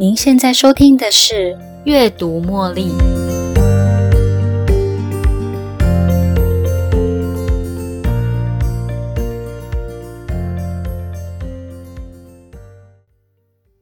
[0.00, 1.34] 您现在收听的是
[1.84, 2.84] 《阅读茉莉》。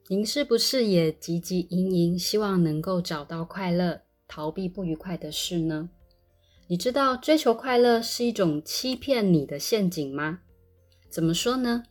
[0.09, 5.91] 您是不是也汲汲营营，希望能够找到快乐，逃避不愉快的事呢？
[6.69, 10.39] 你知道追求快乐是一种欺骗你的陷阱吗？
[11.11, 11.83] 怎么说呢？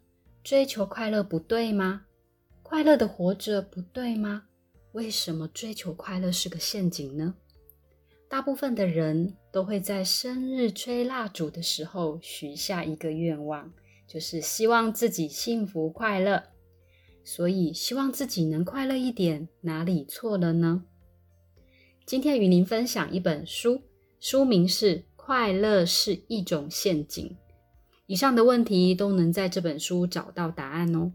[0.43, 2.05] 追求快乐不对吗？
[2.67, 4.45] 快乐的活着不对吗？
[4.93, 7.35] 为什么追求快乐是个陷阱呢？
[8.27, 13.71] 大部分的人都会在生日吹蜡烛的时候许下一个愿望，
[14.07, 16.43] 就是希望自己幸福快乐。
[17.23, 20.85] 所以，希望自己能快乐一点，哪里错了呢？
[22.03, 23.83] 今天与您分享一本书。
[24.19, 27.23] 书名是《快乐是一种陷阱》。
[28.07, 31.11] 以上的问题都能在这本书找到答案哦。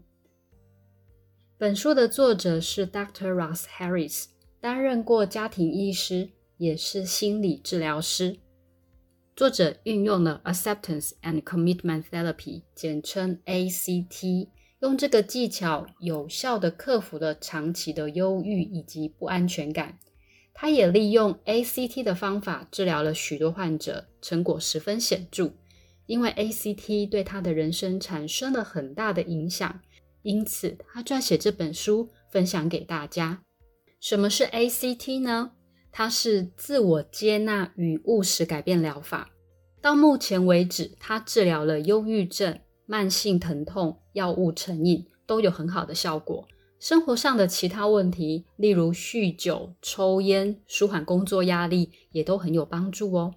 [1.61, 3.31] 本书的作者是 Dr.
[3.35, 4.25] Ross Harris，
[4.59, 8.37] 担任过家庭医师，也是心理治疗师。
[9.35, 14.47] 作者运用了 Acceptance and Commitment Therapy，简称 ACT，
[14.79, 19.99] 用这个技巧有效的克服了长期的忧郁以及不安全感。
[20.55, 25.53] 他也利用 ACT 的方法治疗了许多患者，成果十分显著。
[26.07, 29.79] 因为 ACT 对他的人生产生了很大的影响，
[30.23, 33.43] 因此他撰写这本书分享给大家。
[33.99, 35.51] 什么是 ACT 呢？
[35.91, 39.31] 它是自我接纳与务实改变疗法。
[39.81, 46.47] 到目前为止，它治疗了忧郁症、慢性疼痛、药物成瘾，都有很好的效果。
[46.79, 53.35] 生活上的其他问题，例如酗酒、抽烟、舒缓工作压力，也都很有帮助哦。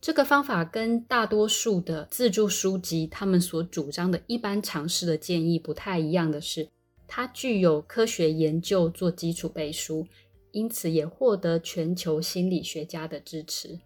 [0.00, 6.68] 这个方法跟大多数的自助书籍他们所主张的一般常识的建议不太一样的是，
[7.06, 10.06] 它具有科学研究做基础背书，
[10.52, 13.78] 因此也获得全球心理学家的支持。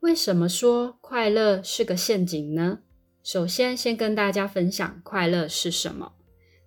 [0.00, 2.78] 为什么说快乐是个陷阱呢？
[3.22, 6.12] 首先，先跟大家分享快乐是什么。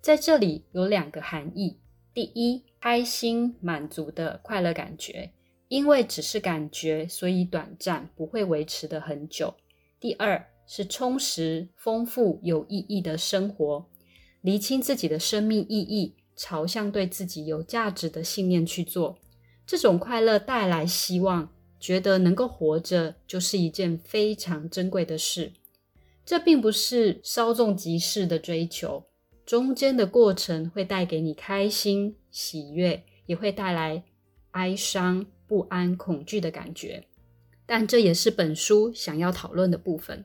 [0.01, 1.79] 在这里有两个含义：
[2.13, 5.31] 第一，开心满足的快乐感觉，
[5.71, 9.55] 因为只是感觉，所以短暂，不会维持的很久；
[10.01, 13.85] 第二是充实、丰富、有意义的生活，
[14.41, 19.17] 厘清自己的生命意义，朝向对自己有价值的信念去做。
[19.65, 21.49] 这种快乐带来希望，
[21.79, 25.53] 觉得能够活着就是一件非常珍贵的事。
[26.25, 29.05] 这并不是稍纵即逝的追求。
[29.45, 34.03] 中间的过程会带给你开心、喜悦，也会带来
[34.51, 37.05] 哀伤、不安、恐惧的感觉。
[37.65, 40.23] 但这也是本书想要讨论的部分。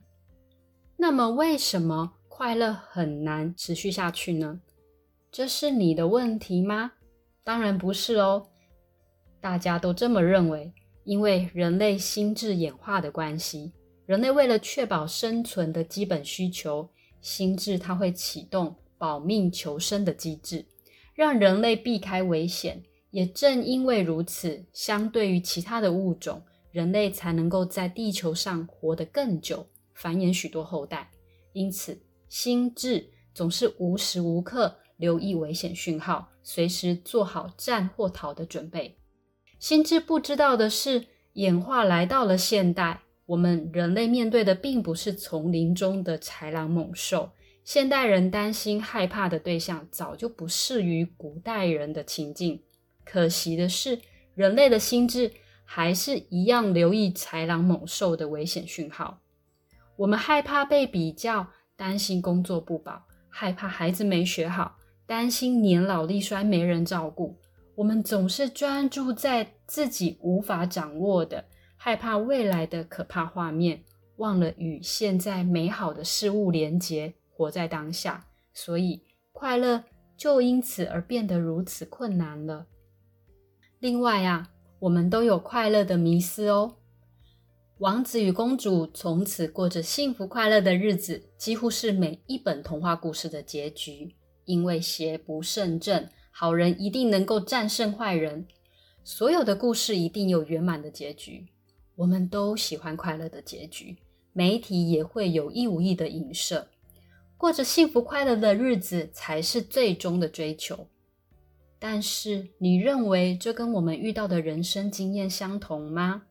[0.97, 4.61] 那么，为什么快乐很难持续下去呢？
[5.33, 6.93] 这是你的问题吗？
[7.43, 8.47] 当然不是哦。
[9.41, 10.73] 大家都这么认为，
[11.03, 13.73] 因为人类心智演化的关系，
[14.07, 16.89] 人类为了确保生存的基本需求，
[17.21, 18.77] 心智它会启动。
[18.99, 20.65] 保命求生的机制，
[21.15, 22.83] 让人类避开危险。
[23.11, 31.11] 也正因为如此，相对于其他的物种，人类才能够在地球上活得更久，繁衍许多后代。
[31.53, 38.99] 因此，心智总是无时无刻留意危险讯号，随时做好战或逃的准备。
[39.59, 47.31] 心智不知道的是，演化来到了现代，我们人类面对的并不是丛林中的豺狼猛兽。
[47.65, 52.63] 现代人担心害怕的对象早就不适于古代人的情境。
[53.07, 54.01] 可惜的是，
[54.35, 55.33] 人类的心智
[55.65, 59.21] 还是一样留意豺狼猛兽的危险讯号。
[59.97, 61.47] 我们害怕被比较，
[61.77, 67.39] 担心工作不保，害怕孩子没学好，担心年老力衰没人照顾。
[67.77, 71.47] 我们总是专注在自己无法掌握的，
[71.77, 73.85] 害怕未来的可怕画面，
[74.17, 77.15] 忘了与现在美好的事物连结。
[77.31, 79.85] 活在当下，所以快乐
[80.17, 82.67] 就因此而变得如此困难了。
[83.79, 86.77] 另外啊，我们都有快乐的迷思哦。
[87.79, 94.15] 王子与公主从此过着幸福快乐的日子，几乎是每一本童话故事的结局。
[94.47, 98.47] 因为邪不胜正，好人一定能够战胜坏人。
[99.05, 101.47] 所有的故事一定有圆满的结局。
[101.97, 103.99] 我们都喜欢快乐的结局，
[104.33, 106.69] 媒体也会有意无意的影射。
[107.37, 110.89] 过着幸福快乐的日子才是最终的追求，
[111.79, 116.23] 但是你认为这跟我们遇到的人生经验相同吗？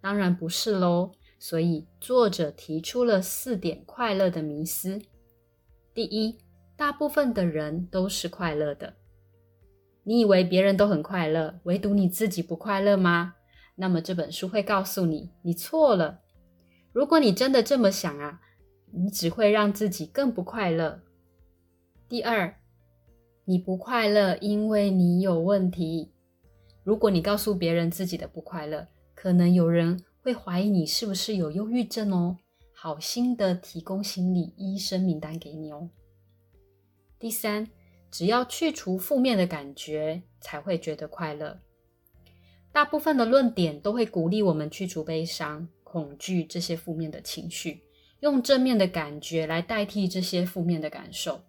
[0.00, 1.12] 当然不是喽。
[1.36, 4.98] 所以作者提出了四点快乐的迷思：
[5.92, 6.38] 第一，
[6.74, 8.94] 大部分的人都是快乐的。
[10.04, 13.34] 你以为别人都很快乐，唯独你自己不快乐吗？
[13.74, 16.20] 那么这本书会告诉你，你错了。
[16.92, 18.40] 如果你真的这么想啊，
[18.92, 21.02] 你只会让自己更不快乐。
[22.08, 22.56] 第二，
[23.44, 26.10] 你不快乐，因为你有问题。
[26.82, 32.36] 如果你告诉别人自己的不快乐，可能有人会怀疑你是不是有忧郁症哦。
[32.72, 35.90] 好心的提供心理医生名单给你哦。
[37.18, 37.68] 第三。
[38.10, 41.58] 只要去除负面的感觉，才会觉得快乐。
[42.70, 47.82] 大部分的论点都会鼓励我们去除悲伤、恐惧这些负面的情绪，
[48.20, 51.42] 用正面的感觉来代替这些负面的感受。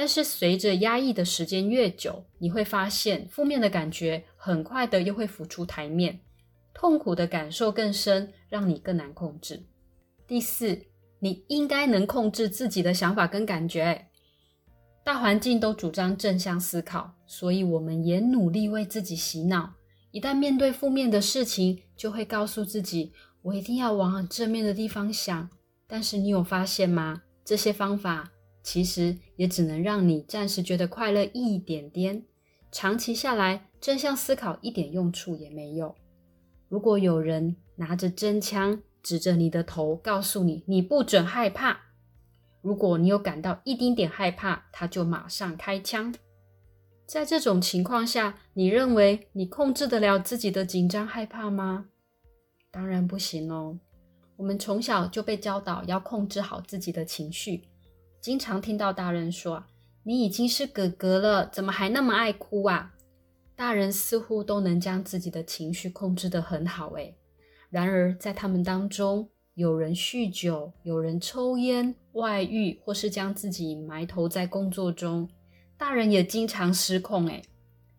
[0.00, 6.20] 但是，随着压抑的时间越久，你会发现负面的感觉很快的又会浮出台面，
[6.72, 9.62] 痛苦的感受更深，让你更难控制。
[10.26, 10.86] 第四，
[11.18, 14.06] 你应该能控制自己的想法跟感觉。
[15.04, 19.74] 大环境都主张正向思考，所以我们也努力为自己洗脑。
[20.12, 23.12] 一旦面对负面的事情，就会告诉自己
[23.44, 25.50] ：“我一定要往正面的地方想。”
[25.86, 27.20] 但是你有发现吗？
[27.44, 28.30] 这些方法
[28.62, 32.24] 其实也只能让你暂时觉得快乐一点点，
[32.70, 35.94] 长期下来，正向思考一点用处也没有。
[36.68, 41.80] 如果有人拿着真枪指着你的头，告诉你：“你不准害怕。”
[42.62, 46.14] 如果你有感到一丁点害怕，他就马上开枪。
[47.06, 51.86] 在这种情况下，你认为你控制得了自己的紧张害怕吗？
[52.70, 53.80] 当然不行哦。
[54.36, 57.64] 我们从小就被教导要控制好自己的情绪，
[58.20, 59.64] 经常听到大人说
[60.04, 62.94] ：“你已经是哥哥了，怎么还那么爱哭啊？”
[63.56, 67.16] 大人似乎都能将自己的情绪控制得很好，诶。
[67.70, 75.28] 然而在他们当中，有人酗酒，有人抽烟、外遇，或是将自己埋头在工作中。
[75.78, 77.26] 大人也经常失控。
[77.28, 77.42] 诶，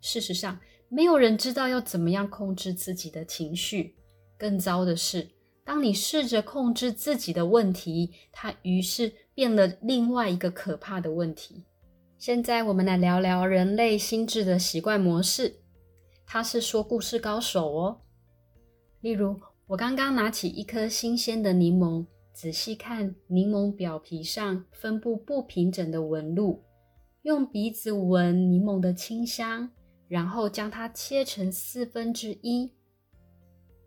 [0.02, 3.96] 事实上，没有人知道要怎么样控制自己的情绪。
[4.38, 5.30] 更糟的是，
[5.64, 11.64] 当你试着控制自己的问题，它于是变了另外一个可怕的问题。
[12.20, 15.56] 现在，我们来聊聊人类心智的习惯模式。
[16.28, 18.02] 他是说故事高手哦，
[19.00, 19.36] 例如。
[19.66, 26.62] 我刚刚拿起一颗新鲜的柠檬，仔细看柠檬表皮上分布不平整的纹路，
[27.24, 29.72] 用鼻子闻柠檬的清香，
[30.08, 32.72] 然后将它切成四分之一，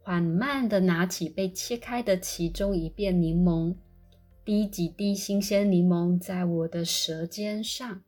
[0.02, 3.76] 缓慢的拿起被切开的其中一片柠檬，
[4.44, 8.02] 滴几滴新鲜柠檬在我的舌尖上。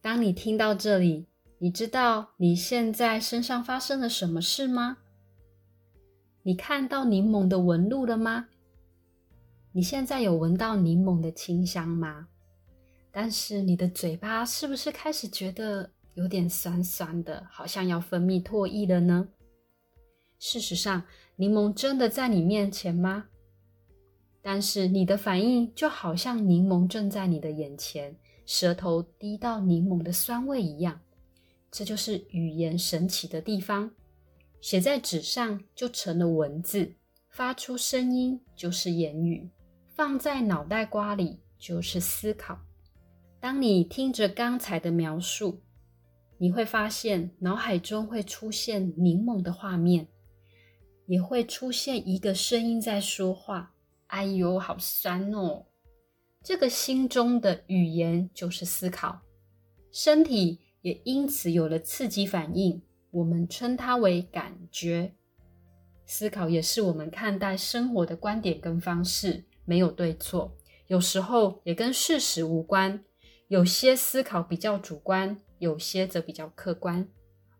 [0.00, 1.26] 当你听到这里，
[1.58, 4.98] 你知道你现在身上发生了什么事吗？
[6.44, 8.46] 你看到柠檬的纹路了吗？
[9.72, 12.28] 你现在有闻到柠檬的清香吗？
[13.10, 19.28] 但是你的嘴巴是不是开始觉得有点酸酸的，好像要分泌唾液了呢？
[20.38, 21.02] 事实上，
[21.34, 23.26] 柠檬真的在你面前吗？
[24.42, 28.16] 但是你的反应就好像柠檬正在你的眼前，
[28.46, 31.00] 舌头滴到柠檬的酸味一样。
[31.70, 33.90] 这就是语言神奇的地方。
[34.60, 36.92] 写在纸上就成了文字，
[37.30, 39.48] 发出声音就是言语，
[39.88, 42.58] 放在脑袋瓜里就是思考。
[43.38, 45.60] 当你听着刚才的描述，
[46.36, 50.08] 你会发现脑海中会出现柠檬的画面，
[51.06, 53.72] 也会出现一个声音在说话
[54.10, 55.66] ：“哎呦，好酸哦！”
[56.42, 59.20] 这个心中的语言就是思考，
[59.92, 62.80] 身体也因此有了刺激反应。
[63.10, 65.14] 我们称它为感觉。
[66.06, 70.56] 思考也是我们看待生活的观点跟方式，没有对错。
[70.86, 73.04] 有时候也跟事实无关。
[73.48, 77.08] 有些思考比较主观，有些则比较客观。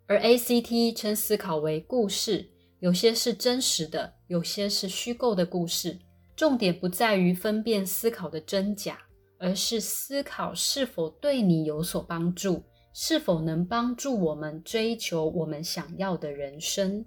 [0.07, 5.99] 而 ACT 称思考为故事，有些是真实的，有些是虚构的故事。
[6.41, 8.99] 重点不在于分辨思考的真假，
[9.37, 12.63] 而是思考是否对你有所帮助。
[12.95, 17.05] 是否能帮助我们追求我们想要的人生？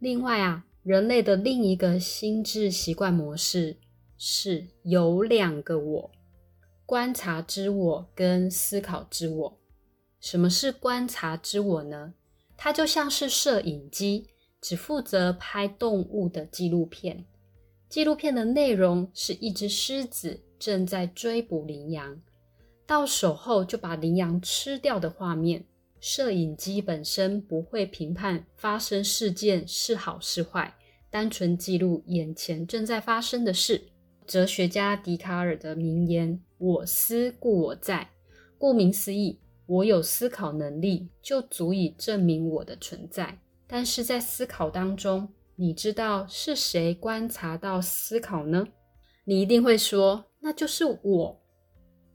[0.00, 3.76] 另外啊，人类的另一个心智习惯模式
[4.18, 6.10] 是有两个我：
[6.84, 9.60] 观察之我跟思考之我。
[10.18, 12.14] 什么是观察之我呢？
[12.56, 14.26] 它就像是摄影机，
[14.60, 17.24] 只负责拍动物的纪录片。
[17.90, 22.20] 纪录片的内容是一只狮子正在追捕羚羊。
[22.86, 25.64] 到手后就把羚羊吃掉的画面，
[25.98, 30.72] 摄影机本身不会评判发生事件是好是坏，
[31.10, 33.82] 单纯记录眼前正在发生的事。
[34.24, 38.08] 哲学家笛卡尔的名言：“我思故我在。”
[38.56, 43.40] 顾名思义，我有思考能力，就足以证明我的存在。
[43.66, 45.28] 但是在思考当中，
[45.60, 48.66] 你知道是谁观察到思考呢？
[49.24, 51.42] 你一定会说，那就是我。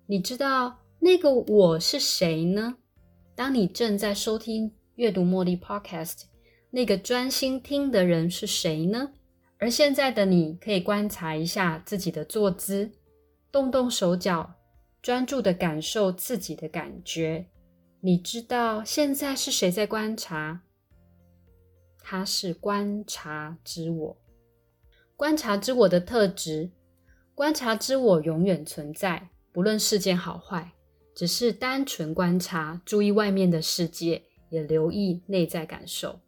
[0.08, 2.78] 你知道那个我是谁呢？
[3.36, 6.24] 当你正在收听阅读茉莉 Podcast，
[6.72, 9.12] 那个专心听的人是谁呢？
[9.60, 12.94] 而现在的你可以观察一下自己的坐姿，
[13.52, 14.56] 动动手脚，
[15.04, 17.46] 专注的感受自己的感觉。
[18.02, 20.64] 你知道现在是谁在观察？
[22.08, 24.18] 他是观察之我，
[25.16, 26.70] 观察之我的特质，
[27.34, 30.74] 观察之我永远存在，不论事件好坏，
[31.16, 34.22] 只是单纯观察，注意外面的世界，
[34.52, 36.20] 也留意内在感受。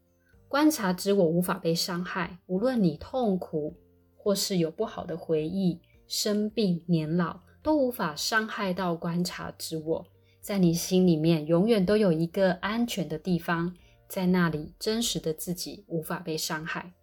[0.48, 3.78] 观察之我无法被伤害，无论你痛苦
[4.16, 10.08] 或是有不好的回忆、生病、年老，都无法伤害到观察之我。
[10.42, 13.76] 在你心里面，永远都有一个安全的地方。
[14.08, 16.94] 在那里，真实的自己无法被伤害。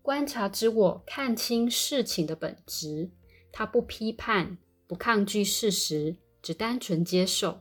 [0.00, 3.10] 观察之我看清事情的本质，
[3.52, 7.60] 他不批判，不抗拒事实，只单纯接受。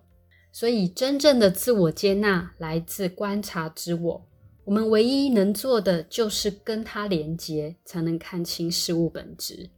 [0.51, 4.27] 所以，真正的自我接纳来自观察之我。
[4.65, 9.69] 我们唯一能做的就是跟他连接，才能看清事物本质。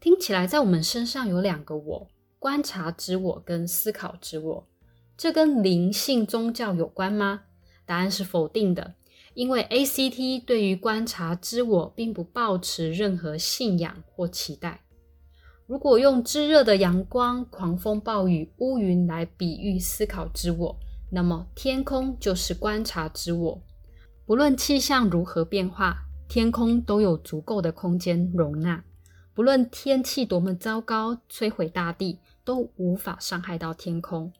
[0.00, 2.08] 听起来，在我们身上有两个我：
[2.38, 4.68] 观察之我跟思考之我。
[5.16, 7.42] 这跟灵性宗教有关吗？
[7.88, 8.94] 答案是否定的，
[9.32, 14.82] 因为 ACT 对于观察之我并不抱持任何信仰或期待。
[15.66, 20.78] 如果用炙热的阳光、狂风暴雨、乌云来比喻思考之我，
[21.10, 23.62] 那么天空就是观察之我。
[24.26, 25.96] 不论气象如何变化，
[26.28, 28.84] 天空都有足够的空间容纳。
[29.32, 34.30] 不论天气多么糟糕，摧毁大地都无法伤害到天空。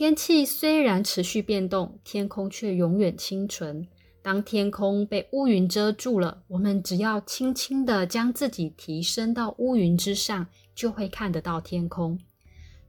[0.00, 3.86] 天气虽然持续变动，天空却永远清纯。
[4.22, 12.18] 当天空被乌云遮住了，我们只要轻轻的将自己提升到乌云之上，就会看得到天空。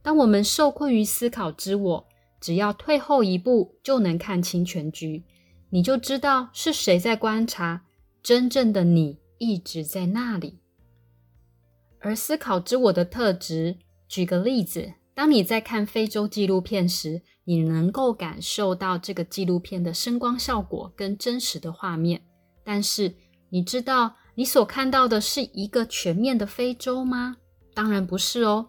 [0.00, 2.08] 当我们受困于思考之我，
[2.40, 5.22] 只要退后一步，就能看清全局。
[5.68, 7.84] 你就知道是谁在观察，
[8.22, 10.60] 真正的你一直在那里。
[11.98, 13.76] 而思考之我的特质，
[14.08, 14.94] 举个例子。
[15.14, 22.22] 当你在看非洲纪录片时，你能够感受到这个纪录片的声光效果跟真实的画面。
[22.64, 23.14] 但是，
[23.50, 27.36] 你知道你所看到的是一个全面的非洲吗？
[27.74, 28.68] 当然不是哦。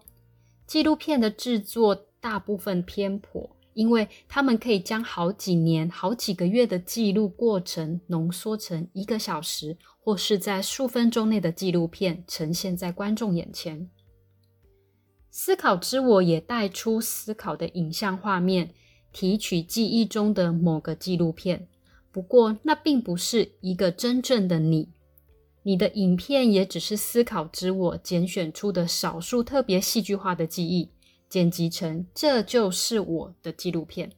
[0.66, 13.88] 纪录片的制作大部分偏颇，因为他们可以将好几年、好几个月的记录过程浓缩成一个小时，或是在数分钟内的纪录片呈现在观众眼前。
[15.36, 18.70] 思考之我也带出思考的影像画面，
[19.12, 21.66] 提取记忆中的某个纪录片。
[22.12, 24.90] 不过，那并不是一个真正的你。
[25.64, 30.88] 你的影片也只是思考之我拣选出的少数特别戏剧化的记忆，
[31.28, 34.12] 剪辑成这就是我的纪录片。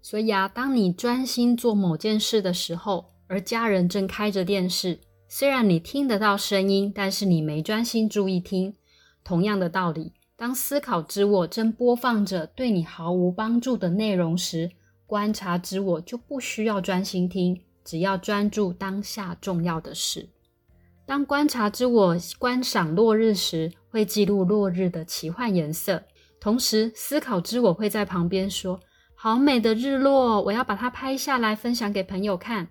[0.00, 8.76] 所以啊，当你专心做某件事的时候，而家人正开着电视，虽然你听得到声音，但是你没专心注意听。
[9.22, 14.70] 同样的道理，当思考之我正播放着对你毫无帮助的内容时，
[15.06, 20.28] 观察之我就不需要专心听，只要专注当下重要的事。
[21.04, 26.02] 当观察之我观赏落日时，会记录落日的奇幻颜色，
[26.40, 28.78] 同时思考之我会在旁边说
[29.16, 32.68] ：“好美的日落，我要把它拍下来分享给朋友看。”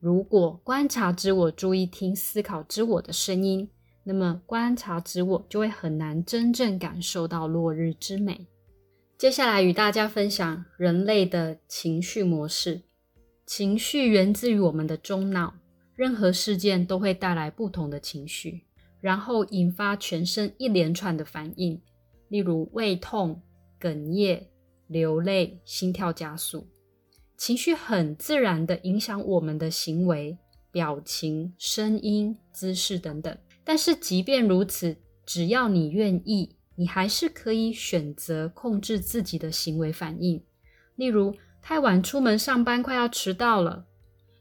[0.00, 3.68] 如果观察之我注意听思考之我的声音。
[4.10, 8.46] 那么，观察自我就会很难真正感受到落日之美。
[9.18, 12.80] 接下来与大家分享人类的情绪模式。
[13.44, 15.52] 情绪源自于我们的中脑，
[15.94, 18.62] 任何事件都会带来不同的情绪，
[18.98, 21.78] 然后引发全身一连串的反应，
[22.28, 23.42] 例如胃痛、
[23.78, 24.48] 哽咽、
[24.86, 26.66] 流泪、心跳加速。
[27.36, 30.38] 情绪很自然的影响我们的行为、
[30.70, 33.36] 表情、声音、姿势等等。
[33.68, 34.96] 但是，即便如此，
[35.26, 40.42] 只要你愿意，你还是可以选择控制自己的行为反应。
[40.96, 43.84] 例如，太晚出门上班，快要迟到了，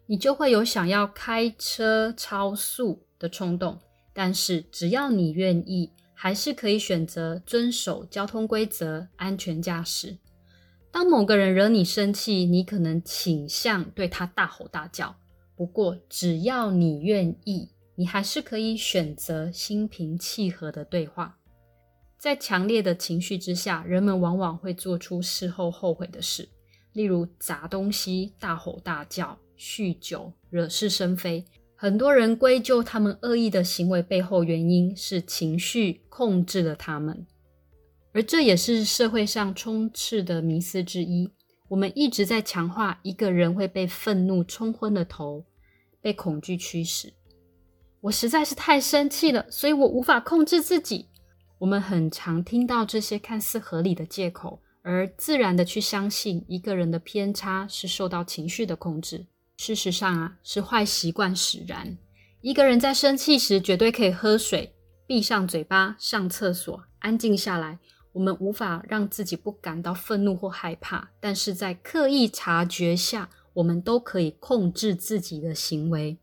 [0.06, 3.78] 你就会有想要开车超速的冲动。
[4.14, 10.18] 但是，只要你愿意，还是可以选择遵守交通规则，安全驾驶。
[10.90, 15.18] 当某个人惹你生气，你可能倾向对他大吼大叫。
[15.58, 17.72] 不过，只要你愿意。
[17.98, 21.40] 你还是可以选择心平气和的对话。
[22.20, 26.48] 在强烈的情绪之下，人们往往会做出事后后悔的事，
[26.94, 31.44] 例如砸东西、大吼大叫、酗酒、惹是生非。
[31.76, 37.26] 很多人归咎他们恶意的行为背后原因是情绪控制了他们，
[38.14, 41.32] 而这也是社会上充斥的迷思之一。
[41.70, 45.46] 我们一直在强化一个人会被愤怒冲昏了头，
[46.02, 47.14] 被恐惧驱使。
[48.02, 51.08] 我实在是太生气了，所以我无法控制自己。
[51.60, 59.26] 我们很常听到这些看似合理的借口，而自然的去相信一个人的偏差是受到情绪的控制。
[59.58, 61.98] 事实上啊，是坏习惯使然。
[62.42, 64.76] 一个人在生气时，绝对可以喝水、
[65.08, 67.80] 闭上嘴巴、上厕所、安静下来。
[68.14, 76.18] 我们无法让自己不感到愤怒或害怕，但是在刻意察觉下，我们都可以控制自己的行为。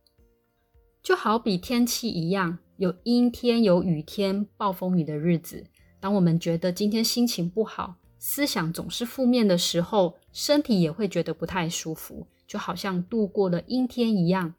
[1.05, 5.67] 就好比天气一样，有阴天、有雨天、暴风雨的日子。
[6.01, 12.27] 当我们觉得今天心情不好，思想总是负面的时候，身体也会觉得不太舒服。
[12.47, 14.55] 就好像度过了阴天一样。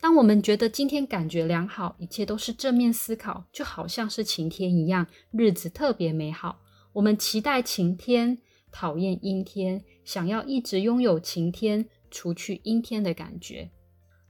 [0.00, 6.60] 当我们觉得今天感觉良好，一切都是正面思考，就好像是晴天一样，日子特别美好。
[6.92, 8.38] 我们期待晴天，
[8.70, 13.70] 讨厌阴天，想要一直拥有晴天，除去阴天的感觉。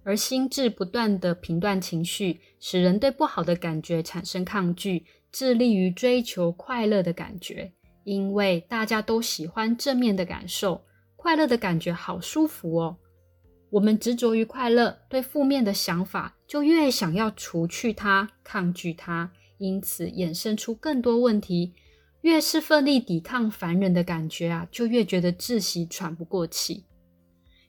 [0.04, 7.72] 而心智不断的评断情绪，使人对不好的感觉产生抗拒，致力于追求快乐的感觉，
[8.04, 10.84] 因为大家都喜欢正面的感受，
[11.16, 12.96] 快乐的感觉好舒服哦。
[13.70, 21.74] 我们执着于快乐，对负面的想法就越想要除去它、抗拒它，因此衍生出更多问题。
[22.22, 26.84] 越是奋力抵抗烦人的感觉啊，就越觉得窒息、喘不过气。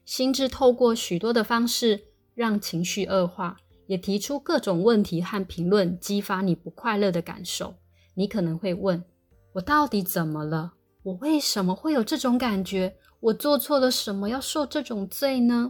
[0.04, 2.02] 心智透过许多的方式
[2.40, 3.54] 让情绪恶化，
[3.86, 7.74] 也提出各种问题和评论，激发你不快乐的感受。
[8.14, 9.04] 你可能会问：
[9.52, 10.72] 我到底怎么了？
[11.02, 12.96] 我为什么会有这种感觉？
[13.20, 15.68] 我做错了什么要受这种罪呢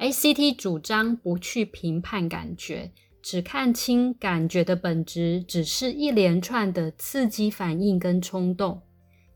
[0.00, 2.90] ？ACT 主张不去评判感觉，
[3.22, 8.82] 只看清感觉的本质，只是一连串的刺激反应跟冲动，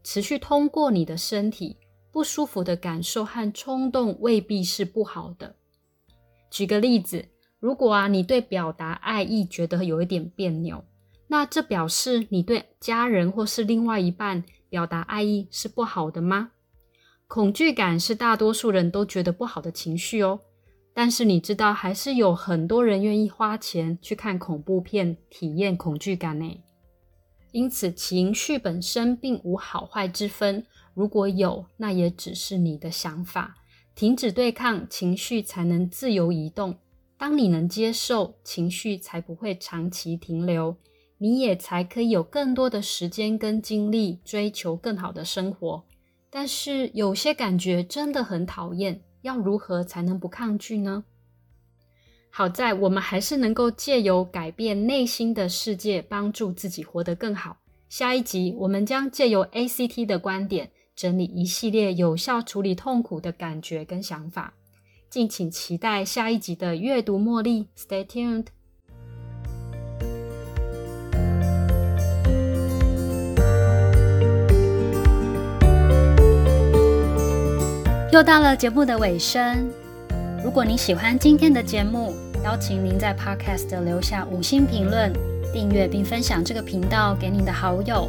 [0.02, 1.76] 持续通过你的身体，
[2.10, 5.54] 不舒服的感受和冲动未必是不好的。
[6.54, 7.24] 举个例子，
[7.58, 10.84] 如果啊你对表达爱意觉得有一点别扭，
[11.26, 16.52] 那这表示你对家人或是另外一半表达爱意是不好的吗？
[17.26, 20.42] 恐惧感是大多数人都觉得不好的情绪哦。
[20.94, 26.60] 但是你知道，还是有很多人愿意花钱去看恐怖片，体验恐惧感呢。
[27.50, 30.64] 因此，情绪本身并无好坏之分。
[30.94, 33.56] 如果有，那也只是你的想法。
[33.94, 36.76] 停止对抗，情绪才能自由移动。
[37.16, 40.76] 当你能接受，情绪才不会长期停留，
[41.18, 45.84] 你也才可以有更多的时间跟精力追求更好的生活。
[46.28, 49.00] 但是，有些感觉真的很讨厌。
[49.22, 51.04] 要如何才能不抗拒呢？
[52.28, 57.56] 好在我们还是能够借由改变内心的世界，帮助自己活得更好。
[57.88, 64.54] 下一集我们将借由 ACT 的观点，整理一系列有效处理痛苦的感觉跟想法。
[65.10, 67.68] 敬请期待下一集的阅读茉莉。
[67.76, 68.46] Stay tuned。
[78.12, 79.68] 又到了节目的尾声，
[80.44, 85.12] 如果您喜欢今天的节目，邀请您在 Podcast 留下五星评论、
[85.52, 88.08] 订阅并分享这个频道给您的好友。